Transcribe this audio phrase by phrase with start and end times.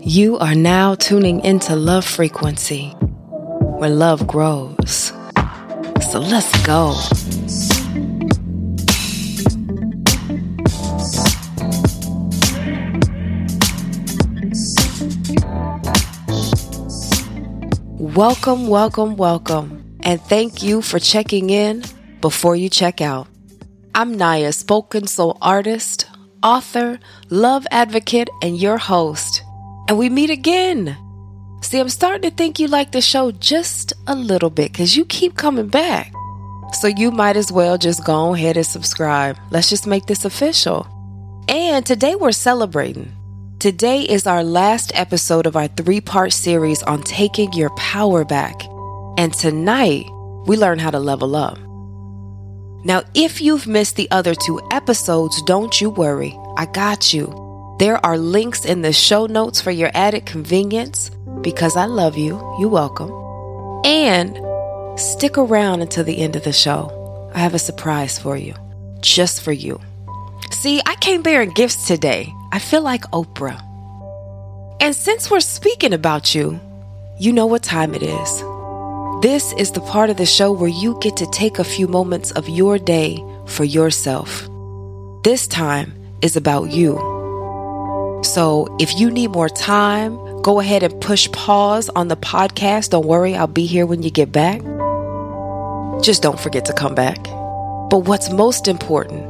[0.00, 2.90] You are now tuning into Love Frequency,
[3.78, 5.12] where love grows.
[6.10, 6.94] So let's go.
[17.98, 21.84] Welcome, welcome, welcome, and thank you for checking in
[22.22, 23.28] before you check out.
[23.94, 26.05] I'm Naya, spoken soul artist,
[26.42, 26.98] author,
[27.30, 29.42] love advocate, and your host.
[29.88, 30.96] And we meet again.
[31.62, 35.04] See, I'm starting to think you like the show just a little bit because you
[35.04, 36.12] keep coming back.
[36.80, 39.38] So you might as well just go ahead and subscribe.
[39.50, 40.86] Let's just make this official.
[41.48, 43.12] And today we're celebrating.
[43.58, 48.62] Today is our last episode of our three part series on taking your power back.
[49.16, 50.06] And tonight,
[50.46, 51.58] we learn how to level up.
[52.86, 56.38] Now, if you've missed the other two episodes, don't you worry.
[56.56, 57.26] I got you.
[57.80, 61.10] There are links in the show notes for your added convenience.
[61.40, 63.10] Because I love you, you're welcome.
[63.84, 64.38] And
[64.96, 67.32] stick around until the end of the show.
[67.34, 68.54] I have a surprise for you,
[69.00, 69.80] just for you.
[70.52, 72.32] See, I came bearing gifts today.
[72.52, 73.60] I feel like Oprah.
[74.80, 76.60] And since we're speaking about you,
[77.18, 78.44] you know what time it is.
[79.22, 82.32] This is the part of the show where you get to take a few moments
[82.32, 84.46] of your day for yourself.
[85.24, 86.98] This time is about you.
[88.22, 92.90] So if you need more time, go ahead and push pause on the podcast.
[92.90, 94.60] Don't worry, I'll be here when you get back.
[96.02, 97.22] Just don't forget to come back.
[97.88, 99.22] But what's most important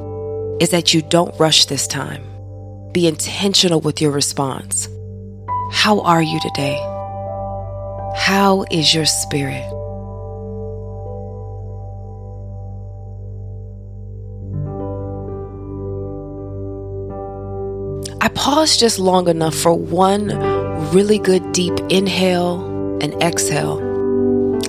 [0.61, 2.25] is that you don't rush this time.
[2.91, 4.89] Be intentional with your response.
[5.71, 6.96] How are you today?
[8.27, 9.63] How is your spirit?
[18.21, 20.31] I paused just long enough for one
[20.91, 22.65] really good deep inhale
[23.01, 23.79] and exhale.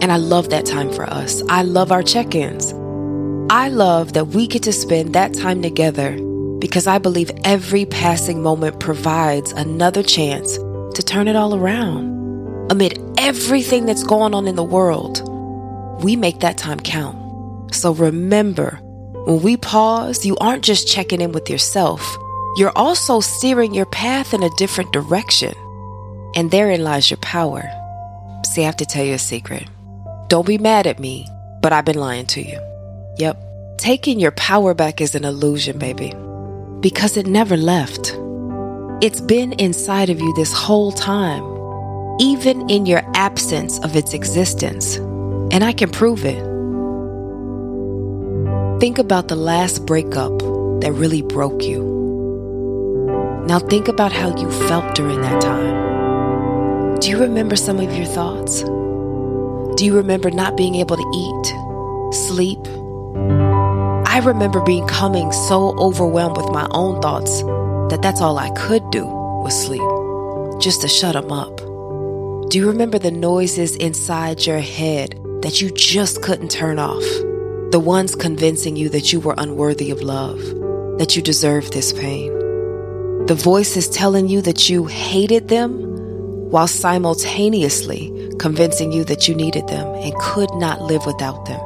[0.04, 1.42] And I love that time for us.
[1.50, 2.74] I love our check ins.
[3.50, 6.16] I love that we get to spend that time together
[6.60, 12.16] because I believe every passing moment provides another chance to turn it all around.
[12.72, 15.22] Amid everything that's going on in the world,
[16.04, 17.76] we make that time count.
[17.76, 18.80] So remember,
[19.26, 22.02] when we pause, you aren't just checking in with yourself
[22.58, 25.54] you're also steering your path in a different direction.
[26.36, 27.62] And therein lies your power.
[28.48, 29.68] See, I have to tell you a secret.
[30.28, 31.28] Don't be mad at me,
[31.62, 32.60] but I've been lying to you.
[33.20, 36.16] Yep, taking your power back is an illusion, baby.
[36.80, 38.18] Because it never left.
[39.04, 41.44] It's been inside of you this whole time,
[42.20, 44.98] even in your absence of its existence.
[45.52, 46.44] And I can prove it.
[48.80, 50.38] Think about the last breakup
[50.82, 51.84] that really broke you.
[53.48, 56.98] Now think about how you felt during that time.
[57.00, 58.62] Do you remember some of your thoughts?
[58.62, 62.60] Do you remember not being able to eat, sleep?
[64.08, 67.44] I remember becoming so overwhelmed with my own thoughts
[67.92, 69.82] that that's all I could do was sleep,
[70.60, 71.57] just to shut them up.
[72.50, 77.04] Do you remember the noises inside your head that you just couldn't turn off?
[77.72, 80.40] The ones convincing you that you were unworthy of love,
[80.98, 82.32] that you deserved this pain.
[83.26, 85.74] The voices telling you that you hated them
[86.50, 91.60] while simultaneously convincing you that you needed them and could not live without them.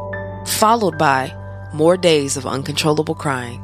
[0.47, 1.31] Followed by
[1.75, 3.61] more days of uncontrollable crying.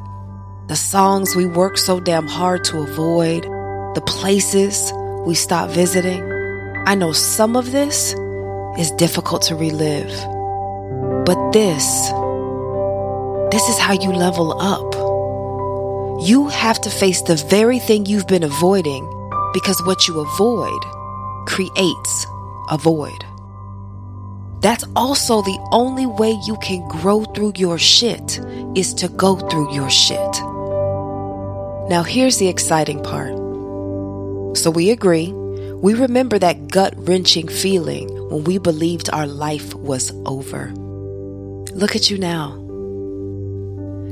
[0.68, 4.92] The songs we work so damn hard to avoid, the places
[5.26, 6.37] we stop visiting.
[6.88, 8.14] I know some of this
[8.78, 10.08] is difficult to relive,
[11.26, 11.84] but this,
[13.50, 14.94] this is how you level up.
[16.26, 19.04] You have to face the very thing you've been avoiding
[19.52, 20.82] because what you avoid
[21.46, 22.26] creates
[22.70, 23.22] a void.
[24.62, 28.40] That's also the only way you can grow through your shit
[28.74, 30.40] is to go through your shit.
[31.90, 33.36] Now, here's the exciting part.
[34.56, 35.34] So, we agree.
[35.80, 40.72] We remember that gut wrenching feeling when we believed our life was over.
[41.72, 42.56] Look at you now.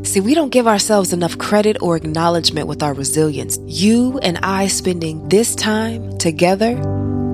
[0.04, 3.58] See, we don't give ourselves enough credit or acknowledgement with our resilience.
[3.64, 6.80] You and I spending this time together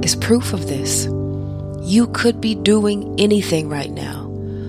[0.02, 1.04] is proof of this.
[1.82, 4.28] You could be doing anything right now,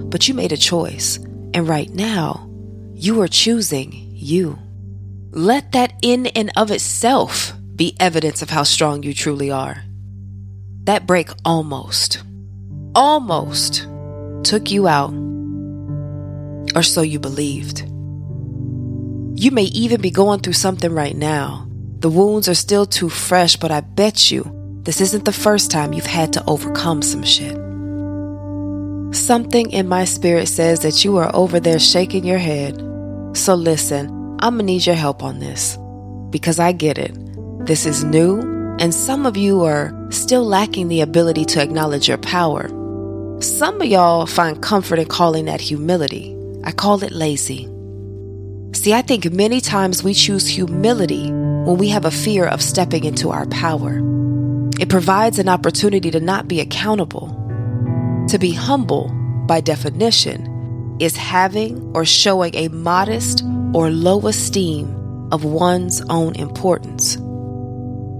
[0.10, 1.15] but you made a choice.
[1.54, 2.50] And right now,
[2.94, 4.60] you are choosing you.
[5.31, 9.84] Let that in and of itself be evidence of how strong you truly are.
[10.84, 12.24] That break almost,
[12.96, 13.88] almost
[14.44, 15.14] took you out,
[16.75, 17.81] or so you believed.
[19.36, 21.68] You may even be going through something right now
[22.04, 24.44] The wounds are still too fresh, but I bet you
[24.84, 27.56] this isn't the first time you've had to overcome some shit.
[29.16, 32.75] Something in my spirit says that you are over there shaking your head.
[33.38, 34.10] So listen,
[34.42, 35.78] I'm gonna need your help on this
[36.30, 37.16] because I get it.
[37.65, 38.42] This is new,
[38.77, 42.68] and some of you are still lacking the ability to acknowledge your power.
[43.42, 46.36] Some of y'all find comfort in calling that humility.
[46.65, 47.69] I call it lazy.
[48.74, 53.06] See, I think many times we choose humility when we have a fear of stepping
[53.06, 54.01] into our power.
[54.77, 57.30] It provides an opportunity to not be accountable.
[58.27, 59.10] To be humble,
[59.48, 63.42] by definition, is having or showing a modest
[63.74, 67.18] or low esteem of one's own importance.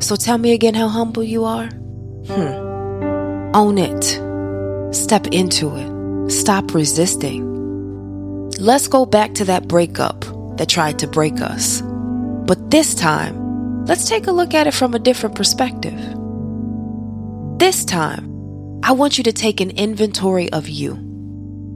[0.04, 1.68] So tell me again how humble you are?
[2.28, 3.56] Hmm.
[3.56, 4.04] Own it.
[4.94, 6.30] Step into it.
[6.30, 8.52] Stop resisting.
[8.60, 10.26] Let's go back to that breakup
[10.58, 11.82] that tried to break us.
[11.82, 15.98] But this time, let's take a look at it from a different perspective.
[17.58, 20.96] This time, I want you to take an inventory of you.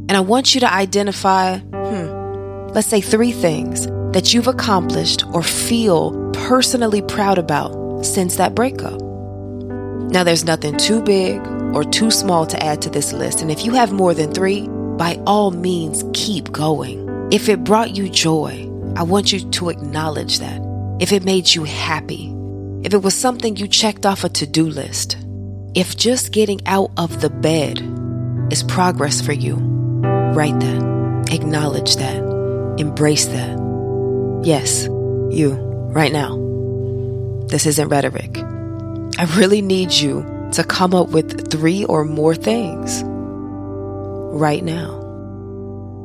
[0.10, 5.44] And I want you to identify, hmm, let's say three things that you've accomplished or
[5.44, 9.02] feel personally proud about since that breakup.
[10.10, 11.46] Now, there's nothing too big
[11.76, 13.42] or too small to add to this list.
[13.42, 14.68] And if you have more than three,
[14.98, 17.08] by all means, keep going.
[17.32, 18.64] If it brought you joy,
[18.96, 20.62] I want you to acknowledge that.
[21.00, 22.34] If it made you happy,
[22.84, 25.18] if it was something you checked off a to do list,
[25.76, 27.80] if just getting out of the bed
[28.52, 32.18] is progress for you, write that, acknowledge that,
[32.80, 34.42] embrace that.
[34.44, 35.54] Yes, you,
[35.92, 36.47] right now.
[37.50, 38.38] This isn't rhetoric.
[39.20, 44.92] I really need you to come up with three or more things right now.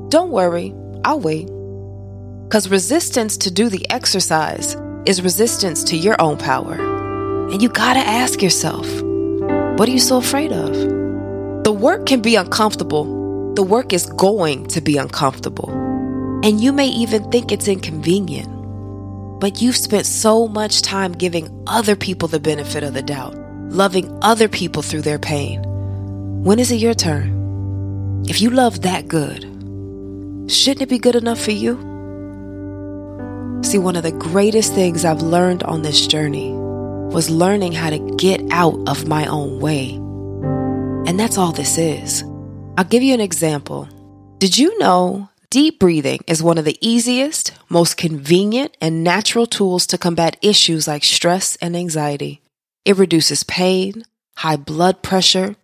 [0.09, 0.73] Don't worry,
[1.05, 1.47] I'll wait.
[2.45, 6.75] Because resistance to do the exercise is resistance to your own power.
[7.51, 8.87] And you gotta ask yourself,
[9.79, 10.73] what are you so afraid of?
[11.65, 13.55] The work can be uncomfortable.
[13.55, 15.71] The work is going to be uncomfortable.
[16.45, 18.62] And you may even think it's inconvenient.
[19.43, 23.35] But you've spent so much time giving other people the benefit of the doubt,
[23.73, 25.61] loving other people through their pain.
[26.45, 28.23] When is it your turn?
[28.29, 29.43] If you love that good,
[30.49, 31.75] shouldn't it be good enough for you?
[33.65, 37.99] See, one of the greatest things I've learned on this journey was learning how to
[38.19, 39.95] get out of my own way.
[41.11, 42.23] And that's all this is.
[42.79, 43.89] I'll give you an example.
[44.39, 49.87] Did you know deep breathing is one of the easiest, most convenient, and natural tools
[49.87, 52.41] to combat issues like stress and anxiety?
[52.87, 54.07] It reduces pain,
[54.37, 55.57] high blood pressure,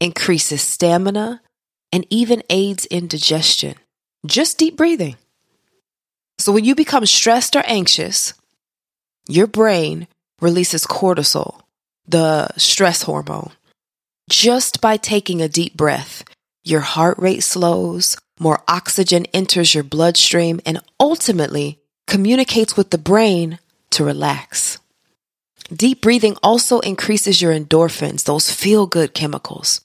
[0.00, 1.40] increases stamina,
[1.92, 3.76] and even aids in digestion.
[4.26, 5.14] Just deep breathing.
[6.40, 8.34] So when you become stressed or anxious,
[9.28, 10.08] your brain
[10.40, 11.60] releases cortisol,
[12.08, 13.52] the stress hormone.
[14.28, 16.24] Just by taking a deep breath,
[16.64, 23.58] your heart rate slows, more oxygen enters your bloodstream, and ultimately communicates with the brain
[23.90, 24.78] to relax.
[25.74, 29.82] Deep breathing also increases your endorphins, those feel good chemicals.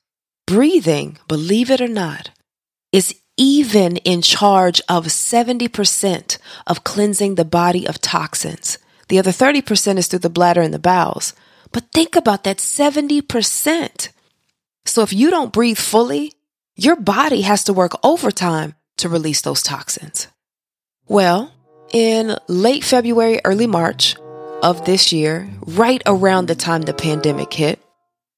[0.48, 2.30] Breathing, believe it or not,
[2.92, 8.78] is even in charge of 70% of cleansing the body of toxins.
[9.08, 11.34] The other 30% is through the bladder and the bowels.
[11.72, 14.10] But think about that 70%.
[14.86, 16.34] So if you don't breathe fully,
[16.76, 20.28] your body has to work overtime to release those toxins.
[21.08, 21.52] Well,
[21.92, 24.16] in late February, early March
[24.64, 27.80] of this year, right around the time the pandemic hit,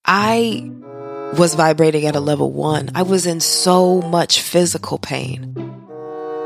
[0.04, 0.70] I
[1.38, 2.90] was vibrating at a level one.
[2.96, 5.56] I was in so much physical pain.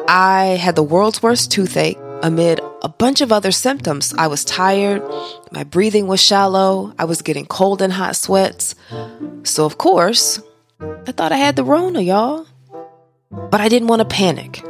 [0.08, 4.14] I had the world's worst toothache amid a bunch of other symptoms.
[4.18, 5.04] I was tired,
[5.52, 8.76] my breathing was shallow, I was getting cold and hot sweats.
[9.44, 10.42] So, of course,
[10.82, 12.46] I thought I had the Rona, y'all.
[13.32, 14.64] But I didn't want to panic.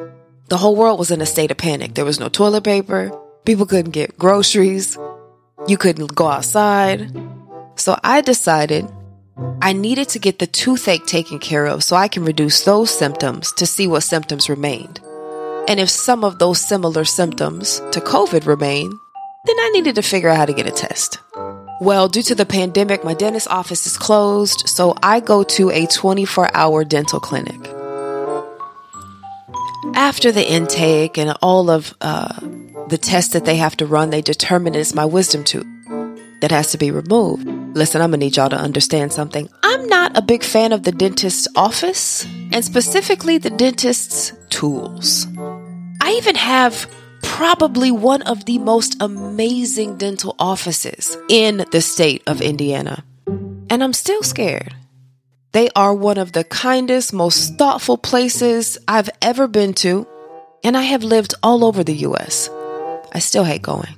[0.49, 1.93] The whole world was in a state of panic.
[1.93, 3.11] There was no toilet paper,
[3.45, 4.97] people couldn't get groceries,
[5.67, 7.11] you couldn't go outside.
[7.75, 8.89] So I decided
[9.61, 13.51] I needed to get the toothache taken care of so I can reduce those symptoms
[13.53, 14.99] to see what symptoms remained.
[15.67, 18.89] And if some of those similar symptoms to COVID remain,
[19.45, 21.19] then I needed to figure out how to get a test.
[21.81, 25.86] Well, due to the pandemic, my dentist office is closed, so I go to a
[25.86, 27.59] 24 hour dental clinic.
[29.95, 32.38] After the intake and all of uh,
[32.89, 35.65] the tests that they have to run, they determine it's my wisdom tooth
[36.41, 37.48] that has to be removed.
[37.75, 39.50] Listen, I'm gonna need y'all to understand something.
[39.63, 45.27] I'm not a big fan of the dentist's office and specifically the dentist's tools.
[46.01, 46.89] I even have
[47.23, 53.03] probably one of the most amazing dental offices in the state of Indiana.
[53.69, 54.73] And I'm still scared.
[55.51, 60.07] They are one of the kindest, most thoughtful places I've ever been to,
[60.63, 62.49] and I have lived all over the US.
[63.11, 63.95] I still hate going.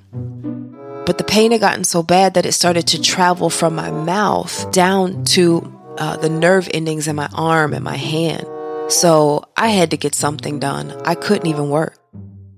[1.05, 4.71] But the pain had gotten so bad that it started to travel from my mouth
[4.71, 8.45] down to uh, the nerve endings in my arm and my hand.
[8.89, 10.91] So I had to get something done.
[11.05, 11.97] I couldn't even work.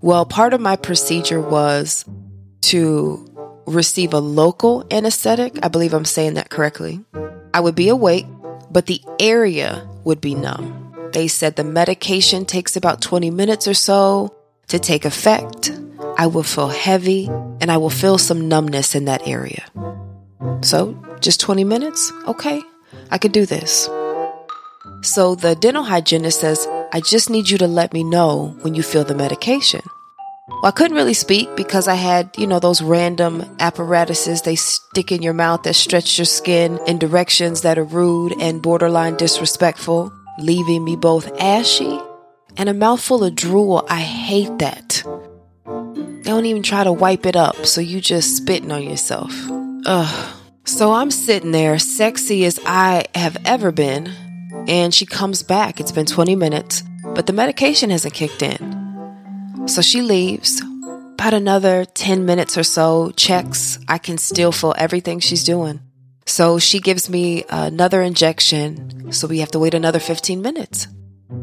[0.03, 2.03] Well, part of my procedure was
[2.63, 3.25] to
[3.65, 5.57] receive a local anesthetic.
[5.63, 6.99] I believe I'm saying that correctly.
[7.53, 8.25] I would be awake,
[8.69, 11.09] but the area would be numb.
[11.13, 14.35] They said the medication takes about 20 minutes or so
[14.67, 15.71] to take effect.
[16.17, 17.27] I will feel heavy
[17.61, 19.63] and I will feel some numbness in that area.
[20.63, 22.11] So, just 20 minutes?
[22.27, 22.61] Okay,
[23.09, 23.89] I could do this.
[25.01, 28.83] So the dental hygienist says, I just need you to let me know when you
[28.83, 29.81] feel the medication.
[30.47, 35.11] Well, I couldn't really speak because I had, you know, those random apparatuses they stick
[35.11, 40.13] in your mouth that stretch your skin in directions that are rude and borderline disrespectful,
[40.37, 41.99] leaving me both ashy
[42.57, 43.83] and a mouthful of drool.
[43.89, 45.03] I hate that.
[45.65, 49.33] They don't even try to wipe it up, so you just spitting on yourself.
[49.87, 50.35] Ugh.
[50.65, 54.13] So I'm sitting there, sexy as I have ever been,
[54.67, 55.79] and she comes back.
[55.79, 56.83] It's been 20 minutes,
[57.15, 59.63] but the medication hasn't kicked in.
[59.67, 60.61] So she leaves.
[61.13, 63.79] About another 10 minutes or so, checks.
[63.87, 65.79] I can still feel everything she's doing.
[66.25, 69.11] So she gives me another injection.
[69.13, 70.87] So we have to wait another 15 minutes.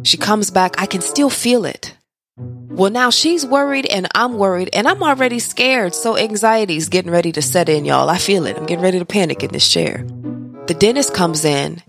[0.02, 0.80] She comes back.
[0.80, 1.94] I can still feel it.
[2.36, 5.94] Well, now she's worried and I'm worried and I'm already scared.
[5.94, 8.08] So anxiety's getting ready to set in, y'all.
[8.08, 8.56] I feel it.
[8.56, 10.04] I'm getting ready to panic in this chair.
[10.66, 11.82] The dentist comes in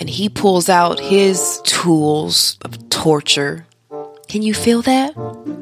[0.00, 3.66] and he pulls out his tools of torture.
[4.28, 5.14] Can you feel that?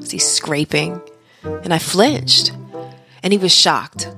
[0.08, 1.02] He's scraping.
[1.42, 2.52] And I flinched.
[3.22, 4.08] And he was shocked.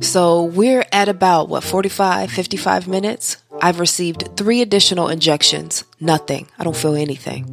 [0.00, 3.38] So we're at about, what, 45, 55 minutes?
[3.60, 5.84] I've received three additional injections.
[5.98, 6.48] Nothing.
[6.58, 7.44] I don't feel anything.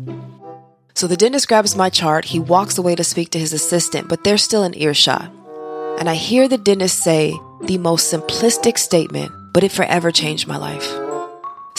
[0.94, 2.25] So the dentist grabs my chart.
[2.25, 5.32] He walks away to speak to his assistant, but they're still in earshot.
[6.00, 10.58] And I hear the dentist say the most simplistic statement, but it forever changed my
[10.58, 11.06] life.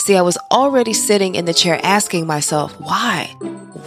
[0.09, 3.25] See, I was already sitting in the chair asking myself, why?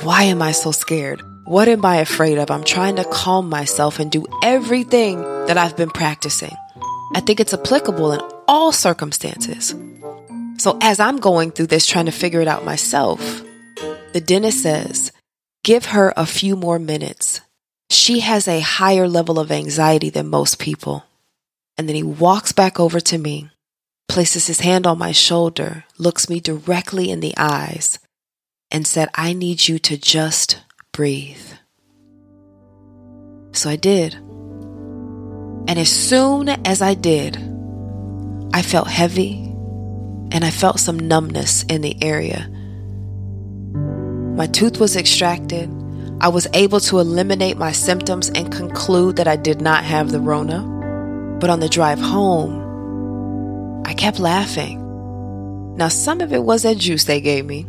[0.02, 1.20] Why am I so scared?
[1.46, 2.48] What am I afraid of?
[2.48, 6.54] I'm trying to calm myself and do everything that I've been practicing.
[7.16, 9.74] I think it's applicable in all circumstances.
[10.58, 13.42] So as I'm going through this, trying to figure it out myself,
[14.12, 15.10] the dentist says,
[15.64, 17.40] give her a few more minutes.
[17.90, 21.02] She has a higher level of anxiety than most people.
[21.76, 23.50] And then he walks back over to me
[24.12, 27.98] places his hand on my shoulder, looks me directly in the eyes,
[28.70, 30.60] and said, I need you to just
[30.92, 31.40] breathe.
[33.52, 34.12] So I did.
[34.12, 37.38] And as soon as I did,
[38.52, 39.44] I felt heavy
[40.30, 42.50] and I felt some numbness in the area.
[44.36, 45.70] My tooth was extracted.
[46.20, 50.20] I was able to eliminate my symptoms and conclude that I did not have the
[50.20, 51.38] Rona.
[51.40, 52.61] But on the drive home,
[53.84, 54.78] I kept laughing.
[55.76, 57.64] Now, some of it was that juice they gave me,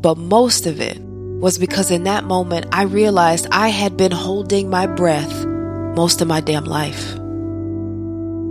[0.00, 4.70] but most of it was because in that moment I realized I had been holding
[4.70, 5.44] my breath
[5.94, 7.14] most of my damn life.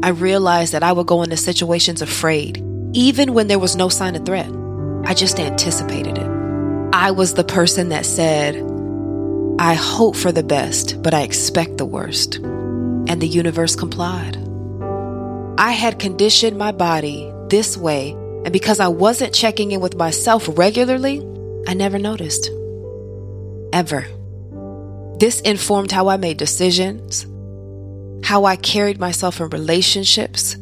[0.03, 4.15] I realized that I would go into situations afraid, even when there was no sign
[4.15, 4.51] of threat.
[5.05, 6.29] I just anticipated it.
[6.93, 8.55] I was the person that said,
[9.60, 12.36] I hope for the best, but I expect the worst.
[12.36, 14.42] And the universe complied.
[15.57, 20.50] I had conditioned my body this way, and because I wasn't checking in with myself
[20.57, 21.19] regularly,
[21.67, 22.50] I never noticed.
[23.72, 24.07] Ever.
[25.19, 27.27] This informed how I made decisions,
[28.25, 30.55] how I carried myself in relationships,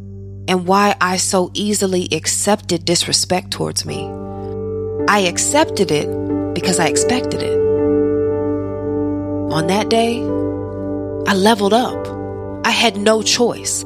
[0.50, 4.10] and why I so easily accepted disrespect towards me.
[5.08, 6.08] I accepted it
[6.54, 7.58] because I expected it.
[9.54, 12.08] On that day, I leveled up.
[12.66, 13.86] I had no choice.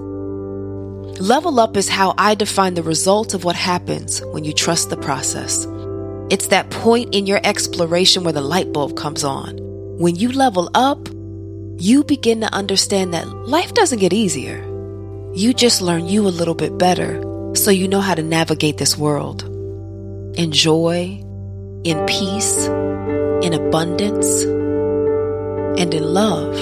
[1.20, 4.98] Level up is how I define the result of what happens when you trust the
[4.98, 5.66] process.
[6.30, 9.56] It's that point in your exploration where the light bulb comes on.
[9.98, 11.08] When you level up,
[11.78, 14.58] you begin to understand that life doesn't get easier.
[15.34, 17.22] You just learn you a little bit better
[17.56, 19.44] so you know how to navigate this world.
[20.38, 21.24] In joy,
[21.86, 24.44] in peace, in abundance,
[25.80, 26.58] and in love.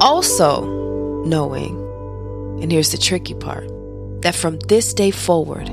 [0.00, 0.64] Also,
[1.26, 1.85] knowing
[2.60, 3.68] and here's the tricky part
[4.22, 5.70] that from this day forward,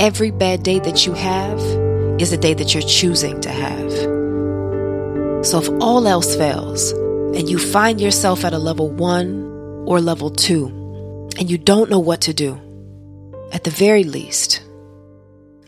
[0.00, 1.60] every bad day that you have
[2.20, 3.92] is a day that you're choosing to have.
[5.46, 10.30] So if all else fails and you find yourself at a level one or level
[10.30, 10.66] two
[11.38, 12.60] and you don't know what to do,
[13.52, 14.62] at the very least,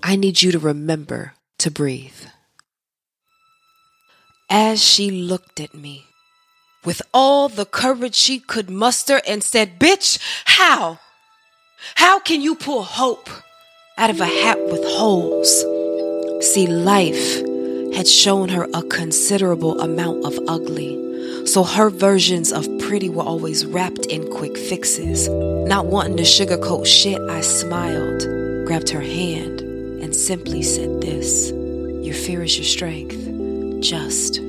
[0.02, 2.26] I need you to remember to breathe.
[4.50, 6.06] As she looked at me
[6.84, 10.98] with all the courage she could muster and said, Bitch, how?
[11.96, 13.28] How can you pull hope
[13.96, 15.64] out of a hat with holes?
[16.40, 17.38] See, life
[17.94, 21.04] had shown her a considerable amount of ugly.
[21.46, 25.28] So her versions of pretty were always wrapped in quick fixes.
[25.28, 28.22] Not wanting to sugarcoat shit, I smiled,
[28.66, 31.50] grabbed her hand, and simply said this
[32.04, 33.16] Your fear is your strength.
[33.82, 34.47] Just.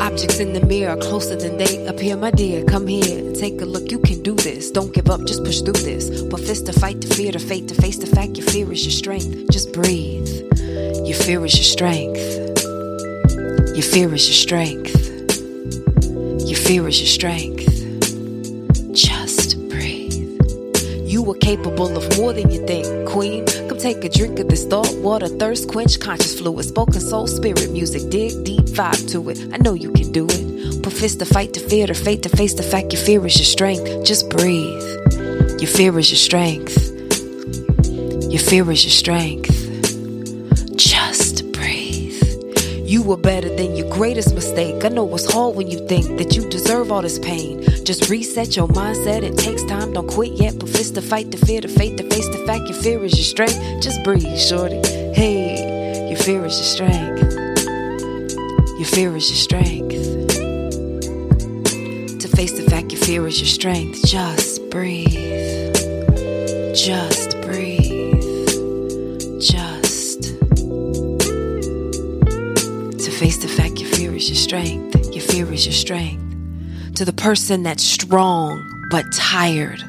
[0.00, 2.64] Objects in the mirror are closer than they appear, my dear.
[2.64, 3.90] Come here, take a look.
[3.90, 4.70] You can do this.
[4.70, 6.22] Don't give up, just push through this.
[6.22, 8.36] But fist to fight, to fear, to fate, to face the fact.
[8.36, 9.50] Your fear is your strength.
[9.50, 10.28] Just breathe.
[11.04, 12.20] Your fear is your strength.
[13.74, 14.94] Your fear is your strength.
[16.46, 17.66] Your fear is your strength.
[18.92, 20.12] Just breathe.
[21.04, 23.46] You are capable of more than you think, Queen.
[23.68, 27.70] Come take a drink of this thought, water, thirst, quench, conscious fluid, spoken soul, spirit,
[27.70, 29.38] music, dig deep, vibe to it.
[29.54, 30.82] I know you can do it.
[30.82, 33.36] Put fist to fight, to fear, to fate, to face the fact your fear is
[33.36, 34.04] your strength.
[34.04, 34.82] Just breathe.
[35.58, 36.76] Your fear is your strength.
[38.30, 39.50] Your fear is your strength.
[40.76, 42.22] Just breathe.
[42.86, 44.84] You were better than your greatest mistake.
[44.84, 47.62] I know it's hard when you think that you deserve all this pain.
[47.84, 49.22] Just reset your mindset.
[49.22, 49.94] It takes time.
[49.94, 50.58] Don't quit yet.
[50.58, 53.14] But fist to fight, to fear, to fate, to face the fact your fear is
[53.14, 53.58] your strength.
[53.82, 54.86] Just breathe, shorty.
[55.14, 57.25] Hey, your fear is your strength.
[58.86, 60.38] Your fear is your strength.
[62.20, 64.06] To face the fact your fear is your strength.
[64.06, 65.74] Just breathe.
[66.72, 68.48] Just breathe.
[69.40, 70.22] Just.
[73.02, 75.12] To face the fact your fear is your strength.
[75.12, 76.94] Your fear is your strength.
[76.94, 79.82] To the person that's strong but tired,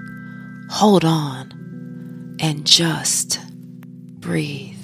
[0.71, 3.39] hold on and just
[4.19, 4.76] breathe.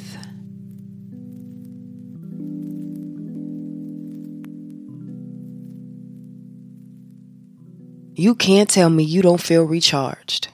[8.15, 10.49] You can't tell me you don't feel recharged.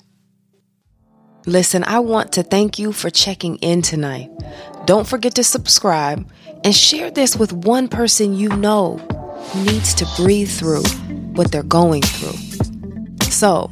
[1.45, 4.31] Listen, I want to thank you for checking in tonight.
[4.85, 6.25] Don't forget to subscribe
[6.63, 10.83] and share this with one person you know who needs to breathe through
[11.33, 12.37] what they're going through.
[13.29, 13.69] So,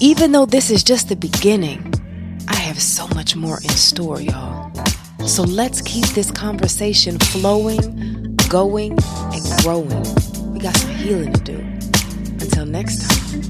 [0.00, 1.92] even though this is just the beginning,
[2.48, 4.72] I have so much more in store, y'all.
[5.26, 10.54] So let's keep this conversation flowing, going, and growing.
[10.54, 11.65] We got some healing to do.
[12.66, 13.45] Next time.